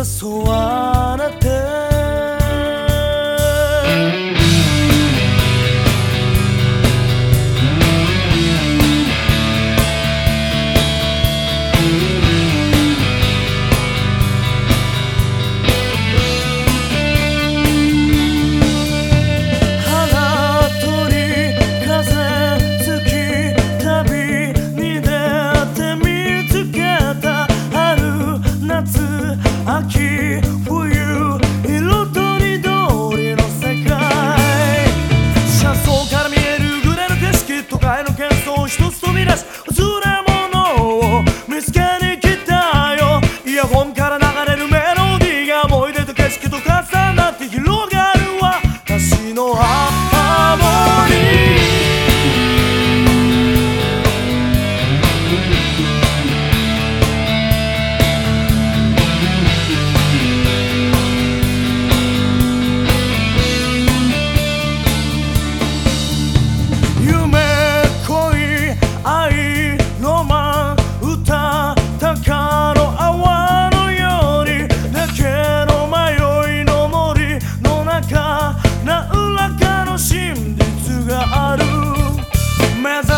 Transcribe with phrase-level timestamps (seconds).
[0.00, 0.69] So sesuatu
[39.30, 39.59] 一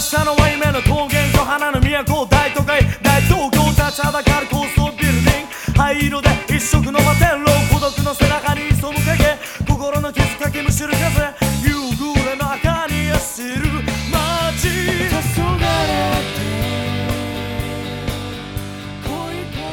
[0.00, 5.78] 目指したのは夢の高原所花の都大都会大東京立ちはだかる高層ビルディング。
[5.78, 9.36] 灰色で一色の摩天楼孤独の背中に潜む影
[9.68, 11.34] 心の傷かきむしる風。
[11.68, 14.70] 夕暮れの赤に走る街。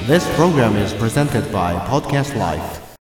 [0.07, 2.86] This program is presented by Podcast Life.